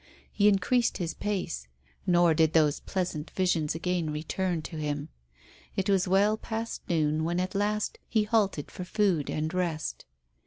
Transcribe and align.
He 0.31 0.47
increased 0.47 0.97
his 0.97 1.13
pace, 1.13 1.67
nor 2.07 2.33
did 2.33 2.53
those 2.53 2.79
pleasant 2.79 3.29
visions 3.29 3.75
again 3.75 4.09
return 4.09 4.63
to 4.63 4.77
him. 4.77 5.09
It 5.75 5.91
was 5.91 6.07
well 6.07 6.37
past 6.37 6.81
noon 6.89 7.23
when 7.23 7.39
at 7.39 7.53
last 7.53 7.99
he 8.09 8.23
halted 8.23 8.71
for 8.71 8.83
food 8.83 9.29
and 9.29 9.53
rest. 9.53 10.05